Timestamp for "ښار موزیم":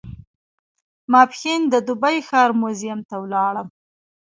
2.27-2.99